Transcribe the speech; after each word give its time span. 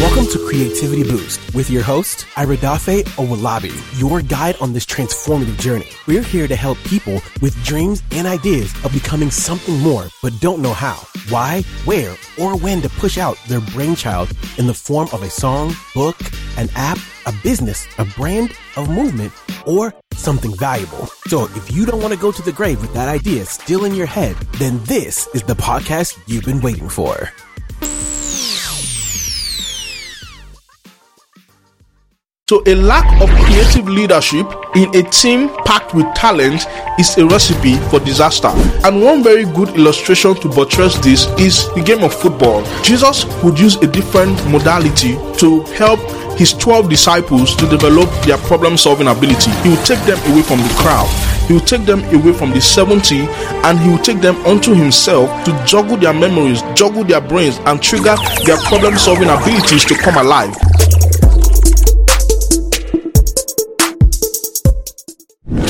Welcome 0.00 0.26
to 0.26 0.46
Creativity 0.46 1.04
Boost 1.04 1.54
with 1.54 1.70
your 1.70 1.82
host, 1.82 2.26
Iredafe 2.34 3.04
Owolabi, 3.16 3.98
your 3.98 4.20
guide 4.20 4.54
on 4.60 4.74
this 4.74 4.84
transformative 4.84 5.58
journey. 5.58 5.88
We're 6.06 6.22
here 6.22 6.46
to 6.46 6.54
help 6.54 6.76
people 6.80 7.22
with 7.40 7.64
dreams 7.64 8.02
and 8.10 8.26
ideas 8.26 8.74
of 8.84 8.92
becoming 8.92 9.30
something 9.30 9.78
more, 9.78 10.08
but 10.22 10.38
don't 10.40 10.60
know 10.60 10.74
how, 10.74 10.96
why, 11.30 11.62
where, 11.86 12.14
or 12.38 12.58
when 12.58 12.82
to 12.82 12.90
push 12.90 13.16
out 13.16 13.38
their 13.48 13.62
brainchild 13.62 14.30
in 14.58 14.66
the 14.66 14.74
form 14.74 15.08
of 15.14 15.22
a 15.22 15.30
song, 15.30 15.74
book, 15.94 16.18
an 16.58 16.68
app, 16.74 16.98
a 17.24 17.32
business, 17.42 17.88
a 17.96 18.04
brand, 18.04 18.52
a 18.76 18.84
movement, 18.84 19.32
or 19.64 19.94
something 20.12 20.54
valuable. 20.58 21.06
So 21.28 21.44
if 21.54 21.72
you 21.72 21.86
don't 21.86 22.02
want 22.02 22.12
to 22.12 22.20
go 22.20 22.30
to 22.32 22.42
the 22.42 22.52
grave 22.52 22.82
with 22.82 22.92
that 22.92 23.08
idea 23.08 23.46
still 23.46 23.86
in 23.86 23.94
your 23.94 24.04
head, 24.04 24.36
then 24.58 24.78
this 24.84 25.26
is 25.28 25.42
the 25.42 25.54
podcast 25.54 26.18
you've 26.26 26.44
been 26.44 26.60
waiting 26.60 26.90
for. 26.90 27.32
So, 32.48 32.62
a 32.64 32.76
lack 32.76 33.20
of 33.20 33.28
creative 33.44 33.88
leadership 33.88 34.46
in 34.76 34.94
a 34.94 35.02
team 35.10 35.48
packed 35.64 35.94
with 35.94 36.06
talent 36.14 36.64
is 36.96 37.18
a 37.18 37.26
recipe 37.26 37.74
for 37.90 37.98
disaster. 37.98 38.52
And 38.86 39.02
one 39.02 39.24
very 39.24 39.46
good 39.46 39.70
illustration 39.70 40.36
to 40.36 40.48
buttress 40.50 40.94
this 40.98 41.26
is 41.40 41.66
the 41.74 41.82
game 41.84 42.04
of 42.04 42.14
football. 42.14 42.62
Jesus 42.84 43.24
would 43.42 43.58
use 43.58 43.74
a 43.82 43.88
different 43.88 44.38
modality 44.48 45.18
to 45.38 45.62
help 45.74 45.98
his 46.38 46.52
12 46.52 46.88
disciples 46.88 47.56
to 47.56 47.66
develop 47.66 48.08
their 48.22 48.38
problem 48.38 48.76
solving 48.76 49.08
ability. 49.08 49.50
He 49.64 49.70
would 49.70 49.84
take 49.84 50.06
them 50.06 50.18
away 50.30 50.42
from 50.42 50.60
the 50.60 50.72
crowd. 50.78 51.10
He 51.48 51.54
would 51.54 51.66
take 51.66 51.84
them 51.84 52.04
away 52.14 52.32
from 52.32 52.52
the 52.52 52.60
70 52.60 53.26
and 53.66 53.76
he 53.80 53.90
would 53.90 54.04
take 54.04 54.20
them 54.20 54.36
onto 54.46 54.72
himself 54.72 55.26
to 55.46 55.64
juggle 55.66 55.96
their 55.96 56.14
memories, 56.14 56.62
juggle 56.76 57.02
their 57.02 57.20
brains, 57.20 57.58
and 57.66 57.82
trigger 57.82 58.14
their 58.44 58.58
problem 58.68 58.96
solving 58.98 59.30
abilities 59.30 59.84
to 59.86 59.96
come 59.96 60.14
alive. 60.24 60.54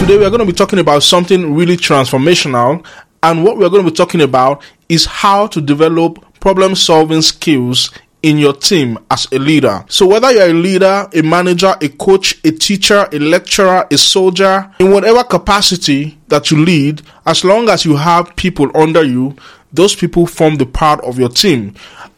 Today, 0.07 0.19
we 0.19 0.25
are 0.25 0.31
going 0.31 0.39
to 0.39 0.47
be 0.47 0.53
talking 0.53 0.79
about 0.79 1.03
something 1.03 1.53
really 1.57 1.77
transformational. 1.77 2.87
And 3.25 3.43
what 3.43 3.59
we're 3.59 3.69
going 3.69 3.85
to 3.85 3.91
be 3.91 3.97
talking 3.97 4.21
about 4.21 4.63
is 4.89 5.05
how 5.05 5.49
to 5.49 5.61
develop 5.61 6.25
problem 6.39 6.77
solving 6.77 7.23
skills 7.23 7.91
in 8.23 8.39
your 8.39 8.53
team 8.53 9.01
as 9.11 9.27
a 9.33 9.41
leader. 9.41 9.85
So, 9.89 10.07
whether 10.07 10.31
you're 10.31 10.51
a 10.51 10.53
leader, 10.53 11.09
a 11.13 11.23
manager, 11.23 11.75
a 11.81 11.89
coach, 11.89 12.39
a 12.45 12.53
teacher, 12.53 13.09
a 13.11 13.19
lecturer, 13.19 13.85
a 13.91 13.99
soldier, 13.99 14.73
in 14.79 14.93
whatever 14.93 15.25
capacity 15.25 16.17
that 16.29 16.53
you 16.53 16.65
lead, 16.65 17.03
as 17.27 17.45
long 17.45 17.69
as 17.69 17.85
you 17.85 17.97
have 17.97 18.37
people 18.37 18.71
under 18.77 19.03
you, 19.03 19.35
those 19.73 19.97
people 19.97 20.25
form 20.25 20.55
the 20.55 20.67
part 20.67 21.01
of 21.01 21.19
your 21.19 21.31
team. 21.31 21.75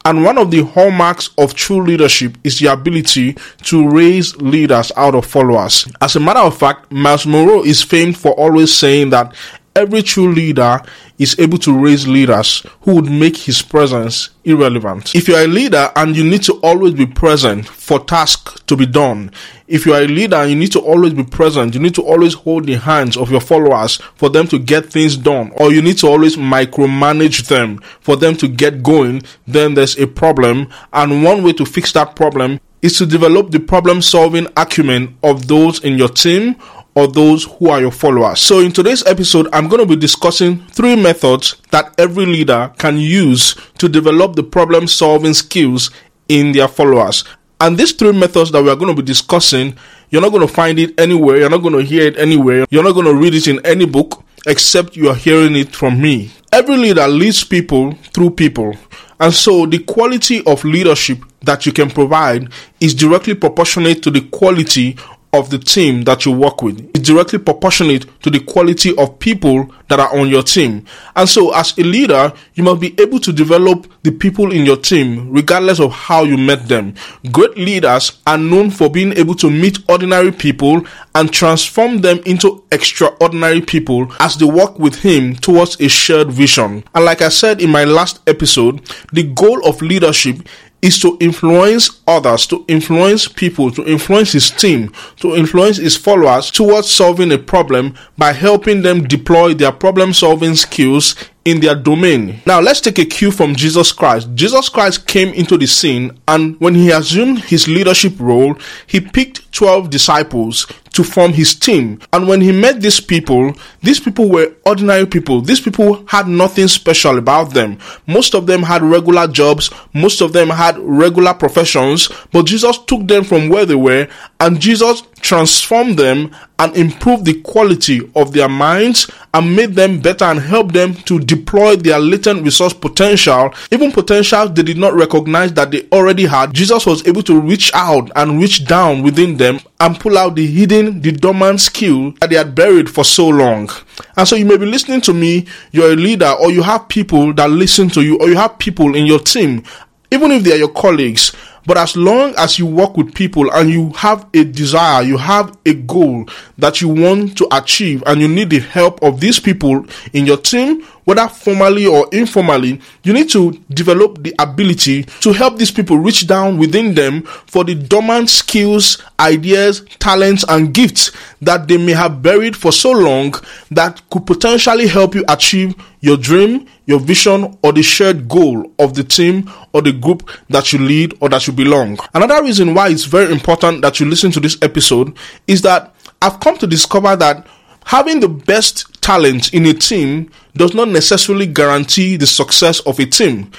And 0.08 0.24
one 0.24 0.38
of 0.38 0.50
the 0.50 0.64
hallmarks 0.64 1.28
of 1.36 1.52
true 1.52 1.82
leadership 1.82 2.38
is 2.42 2.58
the 2.60 2.68
ability 2.68 3.36
to 3.64 3.90
raise 3.90 4.34
leaders 4.36 4.90
out 4.96 5.14
of 5.14 5.26
followers. 5.26 5.86
As 6.00 6.16
a 6.16 6.20
matter 6.20 6.40
of 6.40 6.56
fact, 6.56 6.90
Myles 6.90 7.26
Munroe 7.26 7.62
is 7.62 7.82
famed 7.82 8.16
for 8.16 8.32
always 8.32 8.74
saying 8.74 9.10
that 9.10 9.34
every 9.76 10.00
true 10.00 10.32
leader 10.32 10.80
is 11.18 11.38
able 11.38 11.58
to 11.58 11.78
raise 11.78 12.08
leaders 12.08 12.64
who 12.80 12.94
would 12.94 13.10
make 13.10 13.36
his 13.36 13.60
presence 13.60 14.30
irrelevant. 14.44 15.14
If 15.14 15.28
you're 15.28 15.44
a 15.44 15.46
leader 15.46 15.92
and 15.94 16.16
you 16.16 16.24
need 16.24 16.42
to 16.44 16.54
always 16.62 16.94
be 16.94 17.04
present 17.04 17.68
for 17.68 18.02
tasks 18.02 18.62
to 18.66 18.76
be 18.76 18.86
done, 18.86 19.30
if 19.68 19.86
you 19.86 19.92
are 19.92 20.02
a 20.02 20.06
leader 20.06 20.46
you 20.46 20.56
need 20.56 20.72
to 20.72 20.80
always 20.80 21.12
be 21.12 21.24
present, 21.24 21.74
you 21.74 21.80
need 21.80 21.94
to 21.94 22.02
always 22.02 22.34
hold 22.34 22.66
the 22.66 22.76
hands 22.76 23.16
of 23.16 23.30
your 23.30 23.40
followers 23.40 23.96
for 24.16 24.30
them 24.30 24.48
to 24.48 24.58
get 24.58 24.86
things 24.86 25.16
done, 25.16 25.52
or 25.56 25.72
you 25.72 25.82
need 25.82 25.98
to 25.98 26.06
always 26.08 26.36
micromanage 26.36 27.46
them 27.48 27.78
for 28.00 28.16
them 28.16 28.34
to 28.36 28.48
get 28.48 28.82
going, 28.82 29.22
then 29.46 29.74
there's 29.74 29.98
a 29.98 30.06
problem. 30.06 30.68
And 30.92 31.22
one 31.22 31.42
way 31.42 31.52
to 31.52 31.66
fix 31.66 31.92
that 31.92 32.16
problem 32.16 32.58
is 32.80 32.96
to 32.98 33.06
develop 33.06 33.50
the 33.50 33.60
problem 33.60 34.00
solving 34.00 34.46
acumen 34.56 35.16
of 35.22 35.48
those 35.48 35.84
in 35.84 35.98
your 35.98 36.08
team 36.08 36.56
or 36.94 37.06
those 37.06 37.44
who 37.44 37.68
are 37.68 37.80
your 37.80 37.92
followers. 37.92 38.40
So, 38.40 38.60
in 38.60 38.72
today's 38.72 39.04
episode, 39.06 39.48
I'm 39.52 39.68
going 39.68 39.80
to 39.80 39.86
be 39.86 40.00
discussing 40.00 40.64
three 40.66 40.96
methods 40.96 41.56
that 41.70 41.94
every 41.98 42.26
leader 42.26 42.72
can 42.78 42.98
use 42.98 43.54
to 43.78 43.88
develop 43.88 44.34
the 44.34 44.42
problem 44.42 44.88
solving 44.88 45.34
skills 45.34 45.90
in 46.28 46.52
their 46.52 46.68
followers. 46.68 47.24
And 47.60 47.76
these 47.76 47.92
three 47.92 48.12
methods 48.12 48.52
that 48.52 48.62
we 48.62 48.70
are 48.70 48.76
going 48.76 48.94
to 48.94 49.02
be 49.02 49.06
discussing, 49.06 49.76
you're 50.10 50.22
not 50.22 50.30
going 50.30 50.46
to 50.46 50.52
find 50.52 50.78
it 50.78 50.98
anywhere, 50.98 51.38
you're 51.38 51.50
not 51.50 51.58
going 51.62 51.74
to 51.74 51.82
hear 51.82 52.06
it 52.06 52.16
anywhere, 52.16 52.66
you're 52.70 52.84
not 52.84 52.92
going 52.92 53.06
to 53.06 53.14
read 53.14 53.34
it 53.34 53.48
in 53.48 53.64
any 53.66 53.84
book 53.84 54.24
except 54.46 54.96
you 54.96 55.08
are 55.08 55.14
hearing 55.14 55.56
it 55.56 55.74
from 55.74 56.00
me. 56.00 56.30
Every 56.52 56.76
leader 56.76 57.06
leads 57.08 57.44
people 57.44 57.92
through 58.14 58.30
people. 58.30 58.74
And 59.20 59.34
so 59.34 59.66
the 59.66 59.80
quality 59.80 60.44
of 60.46 60.64
leadership 60.64 61.18
that 61.42 61.66
you 61.66 61.72
can 61.72 61.90
provide 61.90 62.50
is 62.80 62.94
directly 62.94 63.34
proportionate 63.34 64.02
to 64.04 64.10
the 64.10 64.20
quality 64.22 64.96
of 65.32 65.50
the 65.50 65.58
team 65.58 66.02
that 66.02 66.24
you 66.24 66.32
work 66.32 66.62
with 66.62 66.90
is 66.96 67.02
directly 67.02 67.38
proportionate 67.38 68.06
to 68.22 68.30
the 68.30 68.40
quality 68.40 68.96
of 68.96 69.18
people 69.18 69.70
that 69.88 70.00
are 70.00 70.18
on 70.18 70.28
your 70.28 70.42
team. 70.42 70.84
And 71.16 71.28
so, 71.28 71.54
as 71.54 71.76
a 71.78 71.82
leader, 71.82 72.32
you 72.54 72.62
must 72.64 72.80
be 72.80 72.94
able 73.00 73.18
to 73.20 73.32
develop 73.32 73.86
the 74.02 74.12
people 74.12 74.52
in 74.52 74.64
your 74.64 74.76
team 74.76 75.30
regardless 75.30 75.80
of 75.80 75.92
how 75.92 76.24
you 76.24 76.36
met 76.38 76.68
them. 76.68 76.94
Great 77.30 77.56
leaders 77.56 78.20
are 78.26 78.38
known 78.38 78.70
for 78.70 78.90
being 78.90 79.12
able 79.18 79.34
to 79.36 79.50
meet 79.50 79.78
ordinary 79.88 80.32
people 80.32 80.86
and 81.14 81.32
transform 81.32 82.00
them 82.00 82.20
into 82.24 82.64
extraordinary 82.72 83.60
people 83.60 84.10
as 84.20 84.36
they 84.36 84.46
work 84.46 84.78
with 84.78 84.94
Him 85.02 85.34
towards 85.36 85.80
a 85.80 85.88
shared 85.88 86.30
vision. 86.30 86.84
And 86.94 87.04
like 87.04 87.22
I 87.22 87.28
said 87.28 87.60
in 87.60 87.70
my 87.70 87.84
last 87.84 88.20
episode, 88.26 88.80
the 89.12 89.24
goal 89.24 89.66
of 89.66 89.82
leadership 89.82 90.48
is 90.80 90.98
to 91.00 91.16
influence 91.20 92.00
others, 92.06 92.46
to 92.46 92.64
influence 92.68 93.26
people, 93.26 93.70
to 93.72 93.84
influence 93.84 94.32
his 94.32 94.50
team, 94.50 94.92
to 95.16 95.34
influence 95.34 95.78
his 95.78 95.96
followers 95.96 96.50
towards 96.50 96.90
solving 96.90 97.32
a 97.32 97.38
problem 97.38 97.94
by 98.16 98.32
helping 98.32 98.82
them 98.82 99.04
deploy 99.04 99.54
their 99.54 99.72
problem 99.72 100.12
solving 100.12 100.54
skills 100.54 101.16
in 101.44 101.60
their 101.60 101.74
domain. 101.74 102.40
Now, 102.46 102.60
let's 102.60 102.80
take 102.80 102.98
a 102.98 103.04
cue 103.04 103.30
from 103.30 103.54
Jesus 103.54 103.90
Christ. 103.90 104.28
Jesus 104.34 104.68
Christ 104.68 105.06
came 105.06 105.32
into 105.34 105.56
the 105.56 105.66
scene, 105.66 106.18
and 106.28 106.60
when 106.60 106.74
he 106.74 106.90
assumed 106.90 107.40
his 107.40 107.66
leadership 107.66 108.14
role, 108.20 108.56
he 108.86 109.00
picked 109.00 109.50
12 109.52 109.90
disciples 109.90 110.66
to 110.92 111.04
form 111.04 111.32
his 111.32 111.54
team. 111.54 112.00
And 112.12 112.28
when 112.28 112.40
he 112.40 112.52
met 112.52 112.80
these 112.80 113.00
people, 113.00 113.54
these 113.82 114.00
people 114.00 114.28
were 114.28 114.52
ordinary 114.64 115.06
people. 115.06 115.40
These 115.40 115.60
people 115.60 116.04
had 116.06 116.28
nothing 116.28 116.68
special 116.68 117.18
about 117.18 117.54
them. 117.54 117.78
Most 118.06 118.34
of 118.34 118.46
them 118.46 118.62
had 118.62 118.82
regular 118.82 119.26
jobs, 119.28 119.70
most 119.94 120.20
of 120.20 120.32
them 120.32 120.48
had 120.48 120.78
regular 120.78 121.34
professions, 121.34 122.08
but 122.32 122.46
Jesus 122.46 122.78
took 122.78 123.06
them 123.06 123.24
from 123.24 123.48
where 123.48 123.66
they 123.66 123.74
were 123.74 124.08
and 124.40 124.60
Jesus 124.60 125.02
transformed 125.20 125.98
them 125.98 126.34
and 126.60 126.76
improved 126.76 127.24
the 127.24 127.40
quality 127.42 128.00
of 128.14 128.32
their 128.32 128.48
minds 128.48 129.10
and 129.34 129.54
made 129.54 129.74
them 129.74 130.00
better 130.00 130.24
and 130.24 130.40
helped 130.40 130.72
them 130.72 130.94
to 130.94 131.18
deploy 131.20 131.76
their 131.76 131.98
latent 131.98 132.42
resource 132.44 132.72
potential, 132.72 133.52
even 133.70 133.92
potential 133.92 134.48
they 134.48 134.62
did 134.62 134.78
not 134.78 134.94
recognize 134.94 135.52
that 135.52 135.70
they 135.70 135.86
already 135.92 136.26
had. 136.26 136.52
Jesus 136.52 136.86
was 136.86 137.06
able 137.06 137.22
to 137.22 137.40
reach 137.40 137.70
out 137.74 138.10
and 138.16 138.40
reach 138.40 138.64
down 138.66 139.02
within 139.02 139.36
them 139.36 139.60
and 139.80 139.98
pull 139.98 140.18
out 140.18 140.34
the 140.34 140.46
hidden, 140.46 140.77
the 140.86 141.12
dormant 141.12 141.60
skill 141.60 142.12
that 142.20 142.30
they 142.30 142.36
had 142.36 142.54
buried 142.54 142.90
for 142.90 143.04
so 143.04 143.28
long. 143.28 143.70
And 144.16 144.26
so 144.26 144.36
you 144.36 144.44
may 144.44 144.56
be 144.56 144.66
listening 144.66 145.00
to 145.02 145.14
me, 145.14 145.46
you're 145.72 145.92
a 145.92 145.96
leader, 145.96 146.34
or 146.40 146.50
you 146.50 146.62
have 146.62 146.88
people 146.88 147.32
that 147.34 147.50
listen 147.50 147.88
to 147.90 148.02
you, 148.02 148.18
or 148.18 148.28
you 148.28 148.36
have 148.36 148.58
people 148.58 148.94
in 148.94 149.06
your 149.06 149.18
team, 149.18 149.62
even 150.10 150.32
if 150.32 150.42
they 150.42 150.52
are 150.52 150.56
your 150.56 150.72
colleagues 150.72 151.32
but 151.68 151.76
as 151.76 151.98
long 151.98 152.32
as 152.38 152.58
you 152.58 152.64
work 152.64 152.96
with 152.96 153.14
people 153.14 153.52
and 153.52 153.68
you 153.68 153.90
have 153.90 154.26
a 154.32 154.42
desire, 154.42 155.02
you 155.02 155.18
have 155.18 155.54
a 155.66 155.74
goal 155.74 156.26
that 156.56 156.80
you 156.80 156.88
want 156.88 157.36
to 157.36 157.48
achieve, 157.52 158.02
and 158.06 158.22
you 158.22 158.26
need 158.26 158.48
the 158.48 158.58
help 158.58 159.02
of 159.02 159.20
these 159.20 159.38
people 159.38 159.84
in 160.14 160.24
your 160.24 160.38
team, 160.38 160.82
whether 161.08 161.26
formally 161.26 161.86
or 161.86 162.06
informally, 162.12 162.78
you 163.02 163.14
need 163.14 163.30
to 163.30 163.52
develop 163.70 164.22
the 164.22 164.34
ability 164.38 165.04
to 165.04 165.32
help 165.32 165.56
these 165.56 165.70
people 165.70 165.96
reach 165.96 166.26
down 166.26 166.58
within 166.58 166.94
them 166.94 167.22
for 167.22 167.64
the 167.64 167.74
dormant 167.74 168.28
skills, 168.28 169.02
ideas, 169.18 169.86
talents, 170.00 170.44
and 170.50 170.74
gifts 170.74 171.12
that 171.40 171.66
they 171.66 171.78
may 171.78 171.92
have 171.92 172.20
buried 172.20 172.54
for 172.54 172.70
so 172.70 172.90
long 172.90 173.32
that 173.70 174.02
could 174.10 174.26
potentially 174.26 174.86
help 174.86 175.14
you 175.14 175.24
achieve 175.30 175.74
your 176.00 176.18
dream, 176.18 176.66
your 176.84 177.00
vision, 177.00 177.56
or 177.62 177.72
the 177.72 177.82
shared 177.82 178.28
goal 178.28 178.70
of 178.78 178.92
the 178.92 179.02
team 179.02 179.50
or 179.72 179.80
the 179.80 179.92
group 179.92 180.28
that 180.50 180.74
you 180.74 180.78
lead 180.78 181.14
or 181.20 181.30
that 181.30 181.46
you 181.46 181.54
belong. 181.54 181.98
Another 182.12 182.42
reason 182.42 182.74
why 182.74 182.90
it's 182.90 183.04
very 183.04 183.32
important 183.32 183.80
that 183.80 183.98
you 183.98 184.04
listen 184.04 184.30
to 184.30 184.40
this 184.40 184.58
episode 184.60 185.16
is 185.46 185.62
that 185.62 185.94
I've 186.20 186.38
come 186.38 186.58
to 186.58 186.66
discover 186.66 187.16
that 187.16 187.46
having 187.88 188.20
the 188.20 188.28
best 188.28 189.02
talent 189.02 189.52
in 189.52 189.66
a 189.66 189.72
team 189.74 190.30
does 190.54 190.74
not 190.74 190.88
necessarily 190.88 191.46
guarantee 191.46 192.16
the 192.16 192.26
success 192.26 192.80
of 192.80 192.98
a 192.98 193.06
team 193.06 193.50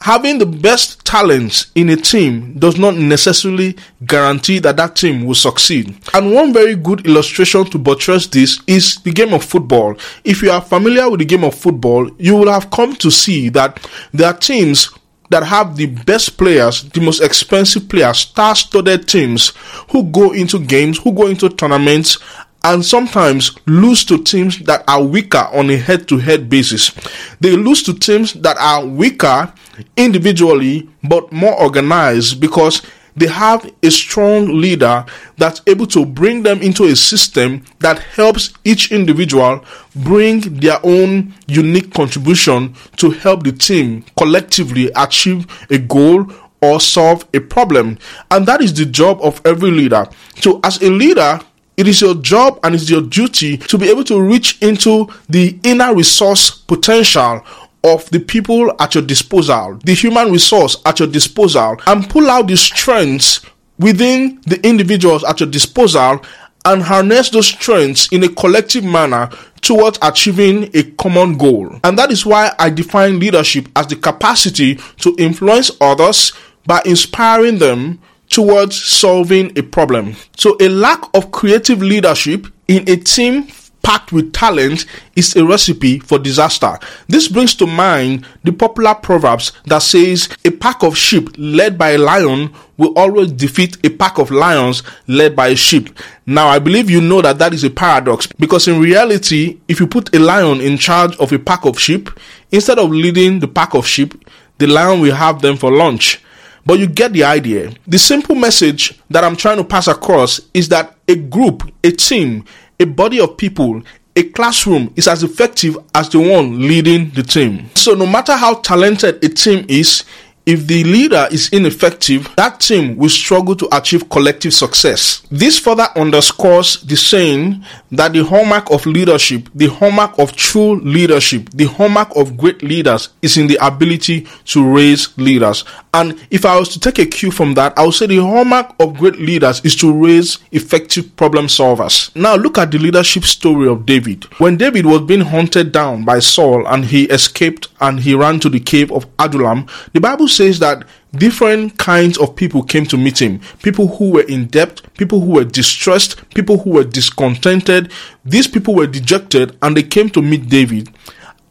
having 0.00 0.38
the 0.38 0.46
best 0.46 1.04
talent 1.04 1.66
in 1.74 1.88
a 1.88 1.96
team 1.96 2.52
does 2.58 2.78
not 2.78 2.94
necessarily 2.96 3.76
guarantee 4.04 4.58
that 4.58 4.76
that 4.76 4.94
team 4.94 5.24
will 5.24 5.34
succeed. 5.34 5.96
And 6.14 6.32
one 6.32 6.52
very 6.52 6.76
good 6.76 7.06
illustration 7.06 7.64
to 7.66 7.78
buttress 7.78 8.26
this 8.26 8.60
is 8.66 8.96
the 8.96 9.12
game 9.12 9.32
of 9.32 9.44
football. 9.44 9.96
If 10.24 10.42
you 10.42 10.50
are 10.50 10.60
familiar 10.60 11.10
with 11.10 11.20
the 11.20 11.26
game 11.26 11.44
of 11.44 11.54
football, 11.54 12.10
you 12.18 12.36
will 12.36 12.50
have 12.50 12.70
come 12.70 12.94
to 12.96 13.10
see 13.10 13.48
that 13.50 13.88
there 14.12 14.28
are 14.28 14.36
teams 14.36 14.90
that 15.30 15.42
have 15.42 15.76
the 15.76 15.86
best 15.86 16.38
players, 16.38 16.84
the 16.90 17.00
most 17.00 17.20
expensive 17.20 17.88
players, 17.88 18.18
star-studded 18.18 19.08
teams 19.08 19.52
who 19.90 20.04
go 20.04 20.32
into 20.32 20.58
games, 20.60 20.98
who 20.98 21.12
go 21.12 21.26
into 21.26 21.48
tournaments, 21.48 22.18
and 22.66 22.84
sometimes 22.84 23.56
lose 23.66 24.04
to 24.04 24.18
teams 24.24 24.58
that 24.64 24.82
are 24.88 25.00
weaker 25.02 25.48
on 25.52 25.70
a 25.70 25.76
head-to-head 25.76 26.48
basis. 26.50 26.90
They 27.38 27.52
lose 27.56 27.84
to 27.84 27.94
teams 27.94 28.32
that 28.32 28.56
are 28.58 28.84
weaker 28.84 29.52
individually 29.96 30.90
but 31.04 31.30
more 31.30 31.54
organized 31.60 32.40
because 32.40 32.82
they 33.14 33.28
have 33.28 33.72
a 33.84 33.90
strong 33.90 34.60
leader 34.60 35.06
that's 35.36 35.62
able 35.68 35.86
to 35.86 36.04
bring 36.04 36.42
them 36.42 36.60
into 36.60 36.84
a 36.84 36.96
system 36.96 37.62
that 37.78 38.00
helps 38.00 38.52
each 38.64 38.90
individual 38.90 39.64
bring 39.94 40.40
their 40.40 40.78
own 40.82 41.34
unique 41.46 41.94
contribution 41.94 42.74
to 42.96 43.10
help 43.10 43.44
the 43.44 43.52
team 43.52 44.04
collectively 44.18 44.90
achieve 44.96 45.46
a 45.70 45.78
goal 45.78 46.26
or 46.60 46.80
solve 46.80 47.24
a 47.32 47.38
problem. 47.38 47.96
And 48.32 48.44
that 48.46 48.60
is 48.60 48.74
the 48.74 48.86
job 48.86 49.20
of 49.22 49.40
every 49.46 49.70
leader. 49.70 50.06
So, 50.40 50.58
as 50.64 50.82
a 50.82 50.90
leader, 50.90 51.40
it 51.76 51.86
is 51.86 52.00
your 52.00 52.14
job 52.14 52.58
and 52.62 52.74
it's 52.74 52.88
your 52.88 53.02
duty 53.02 53.56
to 53.56 53.78
be 53.78 53.88
able 53.90 54.04
to 54.04 54.20
reach 54.20 54.60
into 54.62 55.08
the 55.28 55.58
inner 55.62 55.94
resource 55.94 56.50
potential 56.50 57.44
of 57.84 58.08
the 58.10 58.18
people 58.18 58.74
at 58.80 58.94
your 58.94 59.04
disposal, 59.04 59.78
the 59.84 59.94
human 59.94 60.32
resource 60.32 60.76
at 60.84 60.98
your 60.98 61.08
disposal, 61.08 61.76
and 61.86 62.08
pull 62.10 62.28
out 62.28 62.48
the 62.48 62.56
strengths 62.56 63.42
within 63.78 64.40
the 64.46 64.60
individuals 64.66 65.22
at 65.24 65.38
your 65.38 65.48
disposal 65.48 66.20
and 66.64 66.82
harness 66.82 67.30
those 67.30 67.46
strengths 67.46 68.08
in 68.10 68.24
a 68.24 68.28
collective 68.28 68.82
manner 68.82 69.30
towards 69.60 69.98
achieving 70.02 70.68
a 70.74 70.82
common 70.92 71.38
goal. 71.38 71.78
And 71.84 71.96
that 71.96 72.10
is 72.10 72.26
why 72.26 72.52
I 72.58 72.70
define 72.70 73.20
leadership 73.20 73.68
as 73.76 73.86
the 73.86 73.96
capacity 73.96 74.74
to 74.98 75.14
influence 75.16 75.70
others 75.80 76.32
by 76.66 76.82
inspiring 76.84 77.58
them 77.58 78.00
towards 78.28 78.82
solving 78.82 79.56
a 79.58 79.62
problem. 79.62 80.14
So 80.36 80.56
a 80.60 80.68
lack 80.68 81.02
of 81.14 81.30
creative 81.30 81.82
leadership 81.82 82.46
in 82.68 82.88
a 82.88 82.96
team 82.96 83.48
packed 83.86 84.10
with 84.12 84.32
talent 84.32 84.84
is 85.14 85.36
a 85.36 85.44
recipe 85.44 86.00
for 86.00 86.18
disaster. 86.18 86.76
This 87.06 87.28
brings 87.28 87.54
to 87.54 87.68
mind 87.68 88.26
the 88.42 88.52
popular 88.52 88.96
proverbs 88.96 89.52
that 89.66 89.78
says 89.78 90.28
a 90.44 90.50
pack 90.50 90.82
of 90.82 90.98
sheep 90.98 91.28
led 91.38 91.78
by 91.78 91.90
a 91.90 91.98
lion 91.98 92.52
will 92.78 92.92
always 92.98 93.30
defeat 93.30 93.78
a 93.86 93.90
pack 93.90 94.18
of 94.18 94.32
lions 94.32 94.82
led 95.06 95.36
by 95.36 95.48
a 95.48 95.56
sheep. 95.56 95.96
Now, 96.26 96.48
I 96.48 96.58
believe 96.58 96.90
you 96.90 97.00
know 97.00 97.22
that 97.22 97.38
that 97.38 97.54
is 97.54 97.62
a 97.62 97.70
paradox 97.70 98.26
because 98.26 98.66
in 98.66 98.80
reality, 98.80 99.60
if 99.68 99.78
you 99.78 99.86
put 99.86 100.12
a 100.16 100.18
lion 100.18 100.60
in 100.60 100.78
charge 100.78 101.16
of 101.18 101.32
a 101.32 101.38
pack 101.38 101.64
of 101.64 101.78
sheep, 101.78 102.10
instead 102.50 102.80
of 102.80 102.90
leading 102.90 103.38
the 103.38 103.48
pack 103.48 103.74
of 103.74 103.86
sheep, 103.86 104.28
the 104.58 104.66
lion 104.66 105.00
will 105.00 105.14
have 105.14 105.42
them 105.42 105.56
for 105.56 105.70
lunch. 105.70 106.20
But 106.66 106.80
you 106.80 106.88
get 106.88 107.12
the 107.12 107.24
idea. 107.24 107.72
The 107.86 107.98
simple 107.98 108.34
message 108.34 109.00
that 109.08 109.22
I'm 109.24 109.36
trying 109.36 109.58
to 109.58 109.64
pass 109.64 109.86
across 109.86 110.40
is 110.52 110.68
that 110.70 110.96
a 111.08 111.14
group, 111.14 111.62
a 111.84 111.92
team, 111.92 112.44
a 112.80 112.84
body 112.84 113.20
of 113.20 113.36
people, 113.36 113.82
a 114.16 114.24
classroom 114.30 114.92
is 114.96 115.06
as 115.06 115.22
effective 115.22 115.78
as 115.94 116.08
the 116.08 116.18
one 116.18 116.58
leading 116.66 117.10
the 117.10 117.22
team. 117.22 117.70
So, 117.74 117.94
no 117.94 118.06
matter 118.06 118.34
how 118.34 118.54
talented 118.54 119.22
a 119.22 119.28
team 119.28 119.64
is, 119.68 120.04
if 120.46 120.68
the 120.68 120.84
leader 120.84 121.26
is 121.32 121.48
ineffective, 121.48 122.28
that 122.36 122.60
team 122.60 122.96
will 122.96 123.08
struggle 123.08 123.56
to 123.56 123.68
achieve 123.76 124.08
collective 124.08 124.54
success. 124.54 125.26
This 125.28 125.58
further 125.58 125.88
underscores 125.96 126.82
the 126.82 126.96
saying 126.96 127.64
that 127.90 128.12
the 128.12 128.24
hallmark 128.24 128.70
of 128.70 128.86
leadership, 128.86 129.48
the 129.56 129.66
hallmark 129.66 130.16
of 130.20 130.36
true 130.36 130.76
leadership, 130.76 131.50
the 131.50 131.64
hallmark 131.64 132.14
of 132.14 132.36
great 132.36 132.62
leaders 132.62 133.08
is 133.22 133.36
in 133.36 133.48
the 133.48 133.58
ability 133.60 134.28
to 134.44 134.72
raise 134.72 135.18
leaders. 135.18 135.64
And 135.96 136.14
if 136.30 136.44
I 136.44 136.58
was 136.58 136.68
to 136.74 136.78
take 136.78 136.98
a 136.98 137.06
cue 137.06 137.30
from 137.30 137.54
that, 137.54 137.72
I 137.78 137.82
would 137.86 137.94
say 137.94 138.06
the 138.06 138.18
hallmark 138.18 138.74
of 138.78 138.98
great 138.98 139.16
leaders 139.18 139.62
is 139.64 139.74
to 139.76 139.90
raise 139.90 140.36
effective 140.52 141.16
problem 141.16 141.46
solvers. 141.46 142.14
Now 142.14 142.36
look 142.36 142.58
at 142.58 142.70
the 142.70 142.76
leadership 142.76 143.24
story 143.24 143.66
of 143.66 143.86
David. 143.86 144.24
When 144.38 144.58
David 144.58 144.84
was 144.84 145.00
being 145.00 145.22
hunted 145.22 145.72
down 145.72 146.04
by 146.04 146.18
Saul 146.18 146.66
and 146.66 146.84
he 146.84 147.04
escaped 147.04 147.68
and 147.80 147.98
he 147.98 148.14
ran 148.14 148.40
to 148.40 148.50
the 148.50 148.60
cave 148.60 148.92
of 148.92 149.06
Adullam, 149.18 149.68
the 149.94 150.00
Bible 150.02 150.28
says 150.28 150.58
that 150.58 150.84
different 151.14 151.78
kinds 151.78 152.18
of 152.18 152.36
people 152.36 152.62
came 152.62 152.84
to 152.84 152.98
meet 152.98 153.22
him. 153.22 153.40
People 153.62 153.88
who 153.88 154.10
were 154.10 154.28
in 154.28 154.48
debt, 154.48 154.82
people 154.98 155.20
who 155.20 155.32
were 155.32 155.44
distressed, 155.44 156.28
people 156.34 156.58
who 156.58 156.72
were 156.72 156.84
discontented. 156.84 157.90
These 158.22 158.48
people 158.48 158.74
were 158.74 158.86
dejected 158.86 159.56
and 159.62 159.74
they 159.74 159.82
came 159.82 160.10
to 160.10 160.20
meet 160.20 160.50
David. 160.50 160.90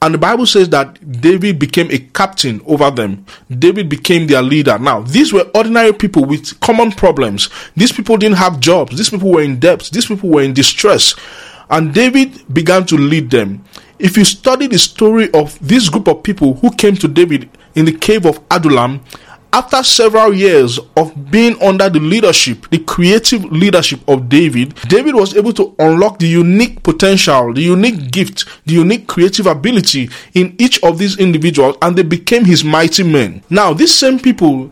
And 0.05 0.13
the 0.13 0.19
Bible 0.19 0.45
says 0.45 0.69
that 0.69 1.19
David 1.19 1.57
became 1.57 1.89
a 1.89 1.97
captain 1.97 2.61
over 2.67 2.91
them. 2.91 3.25
David 3.49 3.89
became 3.89 4.27
their 4.27 4.43
leader. 4.43 4.77
Now, 4.77 5.01
these 5.01 5.33
were 5.33 5.49
ordinary 5.55 5.93
people 5.93 6.25
with 6.25 6.59
common 6.59 6.91
problems. 6.91 7.49
These 7.75 7.91
people 7.91 8.15
didn't 8.17 8.37
have 8.37 8.59
jobs. 8.59 8.95
These 8.95 9.09
people 9.09 9.31
were 9.31 9.41
in 9.41 9.59
debt. 9.59 9.89
These 9.91 10.05
people 10.05 10.29
were 10.29 10.43
in 10.43 10.53
distress. 10.53 11.15
And 11.71 11.91
David 11.91 12.53
began 12.53 12.85
to 12.85 12.95
lead 12.95 13.31
them. 13.31 13.65
If 13.97 14.15
you 14.15 14.25
study 14.25 14.67
the 14.67 14.77
story 14.77 15.33
of 15.33 15.57
this 15.59 15.89
group 15.89 16.07
of 16.07 16.21
people 16.21 16.53
who 16.53 16.69
came 16.75 16.95
to 16.97 17.07
David 17.07 17.49
in 17.73 17.85
the 17.85 17.97
cave 17.97 18.27
of 18.27 18.39
Adullam, 18.51 19.01
after 19.55 19.81
several 19.83 20.33
years 20.33 20.77
of 20.97 21.31
being 21.31 21.55
under 21.61 21.89
the 21.89 21.99
leadership, 21.99 22.69
the 22.71 22.79
creative 22.79 23.41
leadership 23.45 24.01
of 24.05 24.27
David, 24.27 24.75
David 24.89 25.15
was 25.15 25.33
able 25.33 25.53
to 25.53 25.73
unlock 25.79 26.19
the 26.19 26.27
unique 26.27 26.83
potential, 26.83 27.53
the 27.53 27.61
unique 27.61 28.11
gift, 28.11 28.43
the 28.65 28.73
unique 28.73 29.07
creative 29.07 29.47
ability 29.47 30.09
in 30.33 30.53
each 30.59 30.83
of 30.83 30.97
these 30.97 31.17
individuals, 31.19 31.77
and 31.81 31.95
they 31.95 32.03
became 32.03 32.43
his 32.43 32.65
mighty 32.65 33.01
men. 33.03 33.41
Now, 33.49 33.73
these 33.73 33.93
same 33.93 34.19
people 34.19 34.71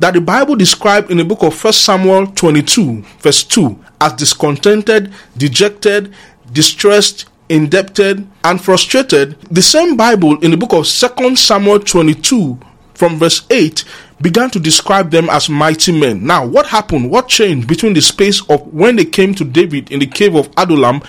that 0.00 0.14
the 0.14 0.20
Bible 0.20 0.56
described 0.56 1.12
in 1.12 1.18
the 1.18 1.24
book 1.24 1.44
of 1.44 1.62
1 1.62 1.72
Samuel 1.72 2.26
22, 2.26 3.02
verse 3.20 3.44
2, 3.44 3.84
as 4.00 4.14
discontented, 4.14 5.12
dejected, 5.36 6.12
distressed, 6.52 7.26
indebted, 7.48 8.26
and 8.42 8.60
frustrated, 8.60 9.40
the 9.42 9.62
same 9.62 9.96
Bible 9.96 10.40
in 10.40 10.50
the 10.50 10.56
book 10.56 10.72
of 10.72 10.88
2 10.88 11.36
Samuel 11.36 11.78
22, 11.78 12.58
from 12.94 13.18
verse 13.18 13.46
8 13.50 13.84
began 14.20 14.50
to 14.50 14.60
describe 14.60 15.10
them 15.10 15.28
as 15.30 15.48
mighty 15.48 15.92
men. 15.98 16.26
Now, 16.26 16.46
what 16.46 16.66
happened? 16.66 17.10
What 17.10 17.28
changed 17.28 17.68
between 17.68 17.94
the 17.94 18.00
space 18.00 18.42
of 18.48 18.72
when 18.72 18.96
they 18.96 19.04
came 19.04 19.34
to 19.34 19.44
David 19.44 19.90
in 19.90 20.00
the 20.00 20.06
cave 20.06 20.34
of 20.34 20.48
Adullam 20.56 21.02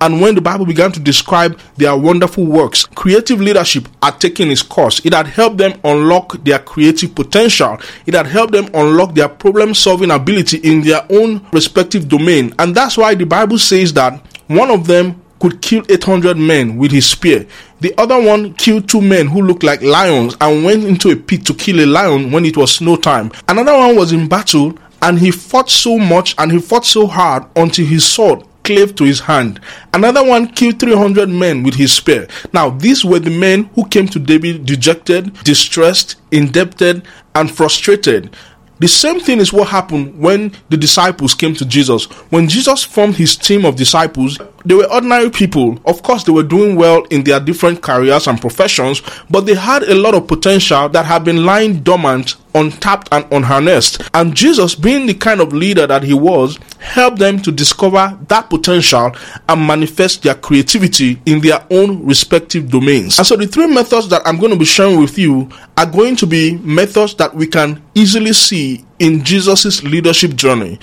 and 0.00 0.20
when 0.20 0.34
the 0.34 0.40
Bible 0.40 0.66
began 0.66 0.90
to 0.92 1.00
describe 1.00 1.58
their 1.76 1.96
wonderful 1.96 2.44
works? 2.44 2.84
Creative 2.86 3.40
leadership 3.40 3.88
had 4.02 4.20
taken 4.20 4.50
its 4.50 4.62
course. 4.62 5.04
It 5.04 5.14
had 5.14 5.26
helped 5.26 5.58
them 5.58 5.78
unlock 5.84 6.42
their 6.44 6.58
creative 6.58 7.14
potential. 7.14 7.78
It 8.06 8.14
had 8.14 8.26
helped 8.26 8.52
them 8.52 8.68
unlock 8.74 9.14
their 9.14 9.28
problem 9.28 9.74
solving 9.74 10.10
ability 10.10 10.58
in 10.58 10.82
their 10.82 11.04
own 11.10 11.46
respective 11.52 12.08
domain. 12.08 12.54
And 12.58 12.74
that's 12.74 12.96
why 12.96 13.14
the 13.14 13.24
Bible 13.24 13.58
says 13.58 13.92
that 13.94 14.24
one 14.48 14.70
of 14.70 14.86
them 14.86 15.21
could 15.42 15.60
kill 15.60 15.82
800 15.88 16.36
men 16.38 16.76
with 16.76 16.92
his 16.92 17.04
spear. 17.04 17.44
The 17.80 17.92
other 17.98 18.22
one 18.22 18.54
killed 18.54 18.88
two 18.88 19.00
men 19.00 19.26
who 19.26 19.42
looked 19.42 19.64
like 19.64 19.82
lions 19.82 20.36
and 20.40 20.64
went 20.64 20.84
into 20.84 21.10
a 21.10 21.16
pit 21.16 21.44
to 21.46 21.54
kill 21.54 21.80
a 21.80 21.86
lion 21.86 22.30
when 22.30 22.44
it 22.44 22.56
was 22.56 22.76
snow 22.76 22.94
time. 22.94 23.32
Another 23.48 23.76
one 23.76 23.96
was 23.96 24.12
in 24.12 24.28
battle 24.28 24.78
and 25.02 25.18
he 25.18 25.32
fought 25.32 25.68
so 25.68 25.98
much 25.98 26.36
and 26.38 26.52
he 26.52 26.60
fought 26.60 26.84
so 26.86 27.08
hard 27.08 27.42
until 27.56 27.84
his 27.84 28.08
sword 28.08 28.44
clave 28.62 28.94
to 28.94 29.02
his 29.02 29.18
hand. 29.18 29.58
Another 29.92 30.22
one 30.24 30.46
killed 30.46 30.78
300 30.78 31.28
men 31.28 31.64
with 31.64 31.74
his 31.74 31.92
spear. 31.92 32.28
Now, 32.52 32.70
these 32.70 33.04
were 33.04 33.18
the 33.18 33.36
men 33.36 33.64
who 33.74 33.88
came 33.88 34.06
to 34.10 34.20
David 34.20 34.64
dejected, 34.64 35.34
distressed, 35.42 36.20
indebted, 36.30 37.02
and 37.34 37.50
frustrated. 37.50 38.36
The 38.82 38.88
same 38.88 39.20
thing 39.20 39.38
is 39.38 39.52
what 39.52 39.68
happened 39.68 40.18
when 40.18 40.52
the 40.68 40.76
disciples 40.76 41.36
came 41.36 41.54
to 41.54 41.64
Jesus. 41.64 42.06
When 42.30 42.48
Jesus 42.48 42.82
formed 42.82 43.14
his 43.14 43.36
team 43.36 43.64
of 43.64 43.76
disciples, 43.76 44.38
they 44.64 44.74
were 44.74 44.90
ordinary 44.92 45.30
people. 45.30 45.78
Of 45.84 46.02
course, 46.02 46.24
they 46.24 46.32
were 46.32 46.42
doing 46.42 46.76
well 46.76 47.04
in 47.04 47.24
their 47.24 47.40
different 47.40 47.82
careers 47.82 48.26
and 48.26 48.40
professions, 48.40 49.02
but 49.30 49.46
they 49.46 49.54
had 49.54 49.82
a 49.84 49.94
lot 49.94 50.14
of 50.14 50.26
potential 50.26 50.88
that 50.90 51.04
had 51.04 51.24
been 51.24 51.44
lying 51.44 51.80
dormant, 51.80 52.36
untapped, 52.54 53.08
and 53.12 53.26
unharnessed. 53.32 54.02
And 54.14 54.34
Jesus, 54.34 54.74
being 54.74 55.06
the 55.06 55.14
kind 55.14 55.40
of 55.40 55.52
leader 55.52 55.86
that 55.86 56.02
he 56.02 56.14
was, 56.14 56.58
helped 56.78 57.18
them 57.18 57.40
to 57.42 57.52
discover 57.52 58.18
that 58.28 58.50
potential 58.50 59.12
and 59.48 59.66
manifest 59.66 60.22
their 60.22 60.34
creativity 60.34 61.20
in 61.26 61.40
their 61.40 61.64
own 61.70 62.04
respective 62.06 62.70
domains. 62.70 63.18
And 63.18 63.26
so, 63.26 63.36
the 63.36 63.46
three 63.46 63.66
methods 63.66 64.08
that 64.10 64.22
I'm 64.26 64.38
going 64.38 64.52
to 64.52 64.58
be 64.58 64.64
sharing 64.64 65.00
with 65.00 65.18
you 65.18 65.48
are 65.76 65.86
going 65.86 66.16
to 66.16 66.26
be 66.26 66.58
methods 66.58 67.14
that 67.16 67.34
we 67.34 67.46
can 67.46 67.82
easily 67.94 68.32
see 68.32 68.84
in 68.98 69.24
Jesus' 69.24 69.82
leadership 69.82 70.34
journey. 70.34 70.78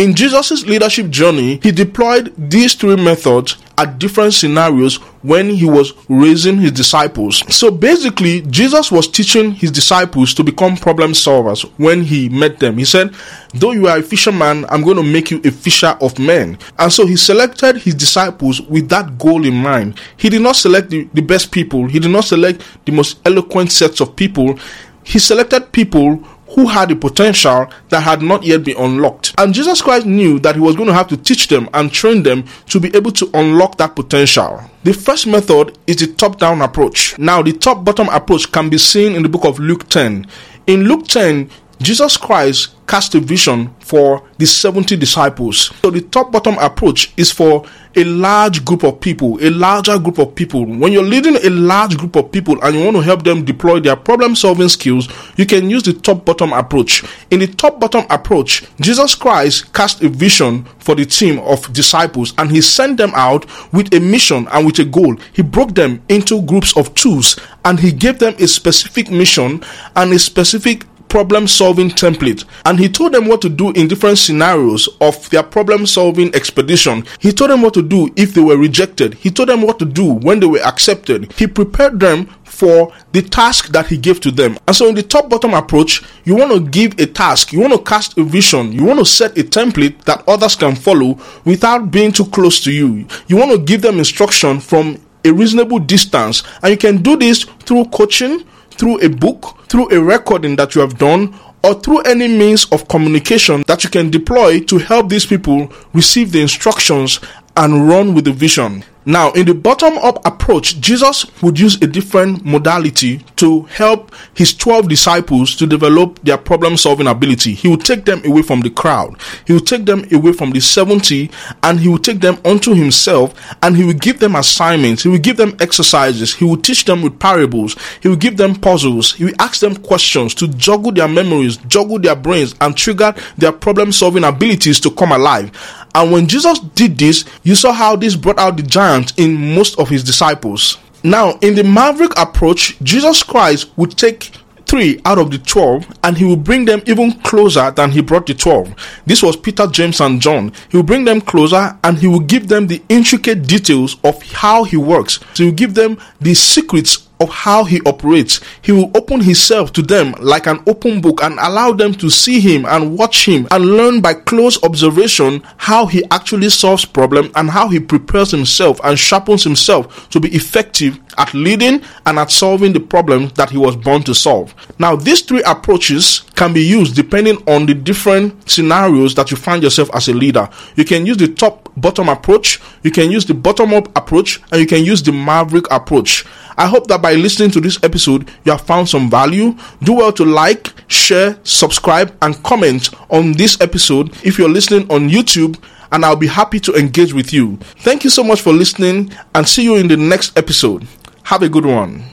In 0.00 0.14
Jesus' 0.14 0.64
leadership 0.64 1.10
journey, 1.10 1.60
he 1.62 1.70
deployed 1.70 2.32
these 2.38 2.74
three 2.74 2.96
methods 2.96 3.58
at 3.76 3.98
different 3.98 4.32
scenarios 4.32 4.96
when 5.20 5.50
he 5.50 5.66
was 5.66 5.92
raising 6.08 6.56
his 6.56 6.72
disciples. 6.72 7.42
So 7.54 7.70
basically, 7.70 8.40
Jesus 8.40 8.90
was 8.90 9.06
teaching 9.06 9.52
his 9.52 9.70
disciples 9.70 10.32
to 10.34 10.42
become 10.42 10.78
problem 10.78 11.12
solvers 11.12 11.70
when 11.76 12.02
he 12.02 12.30
met 12.30 12.60
them. 12.60 12.78
He 12.78 12.86
said, 12.86 13.14
Though 13.52 13.72
you 13.72 13.88
are 13.88 13.98
a 13.98 14.02
fisherman, 14.02 14.64
I'm 14.70 14.82
going 14.82 14.96
to 14.96 15.02
make 15.02 15.30
you 15.30 15.42
a 15.44 15.50
fisher 15.50 15.94
of 16.00 16.18
men. 16.18 16.56
And 16.78 16.90
so 16.90 17.06
he 17.06 17.16
selected 17.16 17.76
his 17.76 17.94
disciples 17.94 18.62
with 18.62 18.88
that 18.88 19.18
goal 19.18 19.44
in 19.44 19.54
mind. 19.54 20.00
He 20.16 20.30
did 20.30 20.40
not 20.40 20.56
select 20.56 20.88
the, 20.88 21.10
the 21.12 21.20
best 21.20 21.52
people, 21.52 21.88
he 21.88 21.98
did 21.98 22.10
not 22.10 22.24
select 22.24 22.62
the 22.86 22.92
most 22.92 23.20
eloquent 23.26 23.70
sets 23.70 24.00
of 24.00 24.16
people 24.16 24.58
he 25.02 25.18
selected 25.18 25.72
people 25.72 26.22
who 26.54 26.66
had 26.66 26.90
a 26.90 26.96
potential 26.96 27.70
that 27.88 28.00
had 28.00 28.22
not 28.22 28.42
yet 28.42 28.64
been 28.64 28.76
unlocked. 28.76 29.34
And 29.38 29.54
Jesus 29.54 29.80
Christ 29.82 30.06
knew 30.06 30.38
that 30.40 30.56
he 30.56 30.60
was 30.60 30.76
going 30.76 30.88
to 30.88 30.94
have 30.94 31.08
to 31.08 31.16
teach 31.16 31.48
them 31.48 31.68
and 31.74 31.92
train 31.92 32.22
them 32.22 32.44
to 32.68 32.80
be 32.80 32.94
able 32.96 33.12
to 33.12 33.30
unlock 33.34 33.78
that 33.78 33.94
potential. 33.94 34.60
The 34.82 34.92
first 34.92 35.26
method 35.26 35.78
is 35.86 35.96
the 35.96 36.08
top 36.08 36.38
down 36.38 36.62
approach. 36.62 37.18
Now, 37.18 37.42
the 37.42 37.52
top 37.52 37.84
bottom 37.84 38.08
approach 38.08 38.50
can 38.50 38.68
be 38.68 38.78
seen 38.78 39.14
in 39.14 39.22
the 39.22 39.28
book 39.28 39.44
of 39.44 39.58
Luke 39.58 39.88
10. 39.88 40.26
In 40.66 40.84
Luke 40.84 41.06
10, 41.06 41.50
Jesus 41.80 42.16
Christ 42.16 42.74
cast 42.90 43.14
a 43.14 43.20
vision 43.20 43.72
for 43.78 44.28
the 44.38 44.44
70 44.44 44.96
disciples. 44.96 45.72
So 45.80 45.90
the 45.92 46.00
top 46.00 46.32
bottom 46.32 46.58
approach 46.58 47.12
is 47.16 47.30
for 47.30 47.64
a 47.94 48.02
large 48.02 48.64
group 48.64 48.82
of 48.82 49.00
people, 49.00 49.38
a 49.40 49.48
larger 49.50 49.96
group 49.96 50.18
of 50.18 50.34
people. 50.34 50.64
When 50.64 50.92
you're 50.92 51.04
leading 51.04 51.36
a 51.36 51.50
large 51.50 51.96
group 51.96 52.16
of 52.16 52.32
people 52.32 52.60
and 52.62 52.74
you 52.74 52.84
want 52.84 52.96
to 52.96 53.02
help 53.02 53.22
them 53.22 53.44
deploy 53.44 53.78
their 53.78 53.94
problem 53.94 54.34
solving 54.34 54.68
skills, 54.68 55.08
you 55.36 55.46
can 55.46 55.70
use 55.70 55.84
the 55.84 55.92
top 55.92 56.24
bottom 56.24 56.52
approach. 56.52 57.04
In 57.30 57.38
the 57.38 57.46
top 57.46 57.78
bottom 57.78 58.06
approach, 58.10 58.64
Jesus 58.80 59.14
Christ 59.14 59.72
cast 59.72 60.02
a 60.02 60.08
vision 60.08 60.64
for 60.80 60.96
the 60.96 61.04
team 61.06 61.38
of 61.40 61.72
disciples 61.72 62.34
and 62.38 62.50
he 62.50 62.60
sent 62.60 62.96
them 62.96 63.12
out 63.14 63.46
with 63.72 63.94
a 63.94 64.00
mission 64.00 64.48
and 64.50 64.66
with 64.66 64.80
a 64.80 64.84
goal. 64.84 65.16
He 65.32 65.42
broke 65.42 65.76
them 65.76 66.02
into 66.08 66.42
groups 66.42 66.76
of 66.76 66.92
twos 66.94 67.36
and 67.64 67.78
he 67.78 67.92
gave 67.92 68.18
them 68.18 68.34
a 68.40 68.48
specific 68.48 69.12
mission 69.12 69.62
and 69.94 70.12
a 70.12 70.18
specific 70.18 70.84
problem 71.10 71.46
solving 71.46 71.90
template 71.90 72.44
and 72.64 72.78
he 72.78 72.88
told 72.88 73.12
them 73.12 73.26
what 73.26 73.42
to 73.42 73.48
do 73.50 73.72
in 73.72 73.88
different 73.88 74.16
scenarios 74.16 74.88
of 75.00 75.28
their 75.30 75.42
problem 75.42 75.84
solving 75.84 76.34
expedition. 76.34 77.04
He 77.18 77.32
told 77.32 77.50
them 77.50 77.62
what 77.62 77.74
to 77.74 77.82
do 77.82 78.10
if 78.16 78.32
they 78.32 78.40
were 78.40 78.56
rejected. 78.56 79.14
He 79.14 79.30
told 79.30 79.48
them 79.48 79.62
what 79.62 79.78
to 79.80 79.84
do 79.84 80.04
when 80.04 80.40
they 80.40 80.46
were 80.46 80.60
accepted. 80.62 81.32
He 81.32 81.46
prepared 81.46 81.98
them 82.00 82.26
for 82.44 82.92
the 83.12 83.22
task 83.22 83.68
that 83.68 83.86
he 83.88 83.96
gave 83.96 84.20
to 84.20 84.30
them. 84.30 84.56
And 84.66 84.76
so, 84.76 84.88
in 84.88 84.94
the 84.94 85.02
top 85.02 85.28
bottom 85.28 85.54
approach, 85.54 86.02
you 86.24 86.36
want 86.36 86.52
to 86.52 86.60
give 86.60 86.98
a 87.00 87.06
task, 87.06 87.52
you 87.52 87.60
want 87.60 87.72
to 87.72 87.82
cast 87.82 88.16
a 88.18 88.22
vision, 88.22 88.72
you 88.72 88.84
want 88.84 88.98
to 88.98 89.04
set 89.04 89.36
a 89.38 89.42
template 89.42 90.04
that 90.04 90.22
others 90.28 90.56
can 90.56 90.74
follow 90.76 91.18
without 91.44 91.90
being 91.90 92.12
too 92.12 92.26
close 92.26 92.62
to 92.64 92.72
you. 92.72 93.06
You 93.28 93.36
want 93.36 93.50
to 93.52 93.58
give 93.58 93.82
them 93.82 93.98
instruction 93.98 94.60
from 94.60 95.00
a 95.24 95.32
reasonable 95.32 95.78
distance, 95.78 96.42
and 96.62 96.70
you 96.70 96.76
can 96.76 97.02
do 97.02 97.16
this 97.16 97.44
through 97.44 97.86
coaching 97.86 98.44
through 98.70 99.00
a 99.00 99.08
book, 99.08 99.64
through 99.68 99.90
a 99.90 100.00
recording 100.00 100.56
that 100.56 100.74
you 100.74 100.80
have 100.80 100.98
done, 100.98 101.38
or 101.62 101.74
through 101.74 102.00
any 102.02 102.28
means 102.28 102.66
of 102.72 102.88
communication 102.88 103.62
that 103.66 103.84
you 103.84 103.90
can 103.90 104.10
deploy 104.10 104.60
to 104.60 104.78
help 104.78 105.08
these 105.08 105.26
people 105.26 105.72
receive 105.92 106.32
the 106.32 106.40
instructions 106.40 107.20
and 107.56 107.88
run 107.88 108.14
with 108.14 108.24
the 108.24 108.32
vision. 108.32 108.84
Now, 109.10 109.32
in 109.32 109.46
the 109.46 109.54
bottom 109.54 109.98
up 109.98 110.24
approach, 110.24 110.80
Jesus 110.80 111.26
would 111.42 111.58
use 111.58 111.74
a 111.82 111.86
different 111.88 112.44
modality 112.44 113.18
to 113.36 113.62
help 113.62 114.14
his 114.34 114.54
12 114.54 114.88
disciples 114.88 115.56
to 115.56 115.66
develop 115.66 116.20
their 116.22 116.38
problem 116.38 116.76
solving 116.76 117.08
ability. 117.08 117.54
He 117.54 117.66
would 117.66 117.84
take 117.84 118.04
them 118.04 118.24
away 118.24 118.42
from 118.42 118.60
the 118.60 118.70
crowd, 118.70 119.20
he 119.48 119.54
would 119.54 119.66
take 119.66 119.84
them 119.84 120.06
away 120.12 120.32
from 120.32 120.52
the 120.52 120.60
70, 120.60 121.28
and 121.64 121.80
he 121.80 121.88
would 121.88 122.04
take 122.04 122.20
them 122.20 122.38
unto 122.44 122.72
himself 122.72 123.34
and 123.64 123.76
he 123.76 123.82
would 123.82 124.00
give 124.00 124.20
them 124.20 124.36
assignments, 124.36 125.02
he 125.02 125.08
would 125.08 125.24
give 125.24 125.36
them 125.36 125.56
exercises, 125.58 126.32
he 126.32 126.44
would 126.44 126.62
teach 126.62 126.84
them 126.84 127.02
with 127.02 127.18
parables, 127.18 127.74
he 128.00 128.08
would 128.08 128.20
give 128.20 128.36
them 128.36 128.54
puzzles, 128.54 129.14
he 129.14 129.24
would 129.24 129.40
ask 129.40 129.58
them 129.58 129.74
questions 129.74 130.36
to 130.36 130.46
juggle 130.46 130.92
their 130.92 131.08
memories, 131.08 131.56
juggle 131.66 131.98
their 131.98 132.14
brains, 132.14 132.54
and 132.60 132.76
trigger 132.76 133.12
their 133.36 133.50
problem 133.50 133.90
solving 133.90 134.22
abilities 134.22 134.78
to 134.78 134.88
come 134.92 135.10
alive. 135.10 135.50
And 135.94 136.12
when 136.12 136.26
Jesus 136.26 136.58
did 136.58 136.98
this, 136.98 137.24
you 137.42 137.54
saw 137.54 137.72
how 137.72 137.96
this 137.96 138.16
brought 138.16 138.38
out 138.38 138.56
the 138.56 138.62
giant 138.62 139.18
in 139.18 139.54
most 139.54 139.78
of 139.78 139.88
his 139.88 140.04
disciples. 140.04 140.78
Now, 141.02 141.38
in 141.40 141.54
the 141.54 141.64
maverick 141.64 142.12
approach, 142.18 142.78
Jesus 142.82 143.22
Christ 143.22 143.70
would 143.76 143.96
take 143.96 144.32
three 144.66 145.00
out 145.04 145.18
of 145.18 145.32
the 145.32 145.38
twelve 145.38 145.84
and 146.04 146.16
he 146.16 146.24
will 146.24 146.36
bring 146.36 146.64
them 146.64 146.80
even 146.86 147.12
closer 147.22 147.72
than 147.72 147.90
he 147.90 148.00
brought 148.00 148.26
the 148.26 148.34
twelve. 148.34 148.72
This 149.04 149.20
was 149.20 149.36
Peter, 149.36 149.66
James, 149.66 150.00
and 150.00 150.20
John. 150.20 150.52
He 150.68 150.76
will 150.76 150.84
bring 150.84 151.04
them 151.04 151.20
closer 151.20 151.76
and 151.82 151.98
he 151.98 152.06
will 152.06 152.20
give 152.20 152.46
them 152.46 152.68
the 152.68 152.80
intricate 152.88 153.48
details 153.48 153.96
of 154.04 154.22
how 154.30 154.62
he 154.62 154.76
works. 154.76 155.18
So 155.34 155.42
he 155.42 155.50
will 155.50 155.56
give 155.56 155.74
them 155.74 155.98
the 156.20 156.34
secrets 156.34 157.08
of 157.20 157.28
how 157.28 157.64
he 157.64 157.80
operates. 157.86 158.40
He 158.62 158.72
will 158.72 158.90
open 158.96 159.20
himself 159.20 159.72
to 159.74 159.82
them 159.82 160.14
like 160.20 160.46
an 160.46 160.62
open 160.66 161.00
book 161.00 161.22
and 161.22 161.38
allow 161.38 161.72
them 161.72 161.92
to 161.94 162.10
see 162.10 162.40
him 162.40 162.64
and 162.66 162.98
watch 162.98 163.26
him 163.28 163.46
and 163.50 163.64
learn 163.76 164.00
by 164.00 164.14
close 164.14 164.62
observation 164.62 165.42
how 165.58 165.86
he 165.86 166.04
actually 166.10 166.48
solves 166.48 166.84
problems 166.84 167.30
and 167.36 167.50
how 167.50 167.68
he 167.68 167.78
prepares 167.78 168.30
himself 168.30 168.80
and 168.84 168.98
sharpens 168.98 169.44
himself 169.44 170.08
to 170.10 170.18
be 170.20 170.34
effective 170.34 170.98
at 171.18 171.32
leading 171.34 171.82
and 172.06 172.18
at 172.18 172.30
solving 172.30 172.72
the 172.72 172.80
problems 172.80 173.32
that 173.34 173.50
he 173.50 173.58
was 173.58 173.76
born 173.76 174.02
to 174.02 174.14
solve. 174.14 174.54
Now, 174.78 174.96
these 174.96 175.20
three 175.20 175.42
approaches 175.42 176.22
can 176.34 176.52
be 176.52 176.62
used 176.62 176.94
depending 176.96 177.36
on 177.46 177.66
the 177.66 177.74
different 177.74 178.48
scenarios 178.48 179.14
that 179.16 179.30
you 179.30 179.36
find 179.36 179.62
yourself 179.62 179.90
as 179.94 180.08
a 180.08 180.14
leader. 180.14 180.48
You 180.76 180.84
can 180.84 181.04
use 181.04 181.18
the 181.18 181.28
top 181.28 181.69
bottom 181.80 182.08
approach, 182.08 182.60
you 182.82 182.90
can 182.90 183.10
use 183.10 183.24
the 183.24 183.34
bottom 183.34 183.74
up 183.74 183.88
approach, 183.96 184.40
and 184.50 184.60
you 184.60 184.66
can 184.66 184.84
use 184.84 185.02
the 185.02 185.12
maverick 185.12 185.70
approach. 185.70 186.24
I 186.56 186.66
hope 186.66 186.88
that 186.88 187.00
by 187.00 187.14
listening 187.14 187.50
to 187.52 187.60
this 187.60 187.78
episode, 187.82 188.30
you 188.44 188.52
have 188.52 188.60
found 188.60 188.88
some 188.88 189.08
value. 189.08 189.56
Do 189.82 189.94
well 189.94 190.12
to 190.12 190.24
like, 190.24 190.72
share, 190.88 191.38
subscribe, 191.42 192.14
and 192.20 192.42
comment 192.42 192.90
on 193.08 193.32
this 193.32 193.60
episode 193.60 194.14
if 194.24 194.38
you're 194.38 194.48
listening 194.48 194.90
on 194.90 195.08
YouTube, 195.08 195.62
and 195.92 196.04
I'll 196.04 196.16
be 196.16 196.26
happy 196.26 196.60
to 196.60 196.74
engage 196.74 197.12
with 197.12 197.32
you. 197.32 197.56
Thank 197.78 198.04
you 198.04 198.10
so 198.10 198.22
much 198.22 198.40
for 198.42 198.52
listening, 198.52 199.12
and 199.34 199.48
see 199.48 199.64
you 199.64 199.76
in 199.76 199.88
the 199.88 199.96
next 199.96 200.36
episode. 200.36 200.86
Have 201.24 201.42
a 201.42 201.48
good 201.48 201.66
one. 201.66 202.04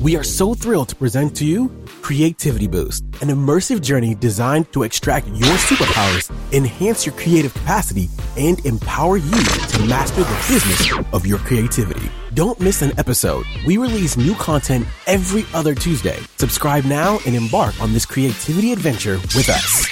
We 0.00 0.16
are 0.16 0.24
so 0.24 0.54
thrilled 0.54 0.88
to 0.88 0.96
present 0.96 1.36
to 1.36 1.44
you 1.44 1.70
Creativity 2.00 2.66
Boost, 2.66 3.04
an 3.20 3.28
immersive 3.28 3.82
journey 3.82 4.14
designed 4.14 4.72
to 4.72 4.82
extract 4.82 5.26
your 5.26 5.58
superpowers, 5.58 6.30
enhance 6.54 7.04
your 7.04 7.14
creative 7.16 7.52
capacity, 7.52 8.08
and 8.34 8.64
empower 8.64 9.18
you 9.18 9.30
to 9.30 9.84
master 9.84 10.22
the 10.22 10.44
business 10.48 11.04
of 11.12 11.26
your 11.26 11.36
creativity. 11.40 12.10
Don't 12.32 12.58
miss 12.58 12.80
an 12.80 12.98
episode. 12.98 13.44
We 13.66 13.76
release 13.76 14.16
new 14.16 14.34
content 14.36 14.86
every 15.06 15.44
other 15.52 15.74
Tuesday. 15.74 16.18
Subscribe 16.38 16.86
now 16.86 17.18
and 17.26 17.36
embark 17.36 17.78
on 17.78 17.92
this 17.92 18.06
creativity 18.06 18.72
adventure 18.72 19.18
with 19.36 19.50
us. 19.50 19.89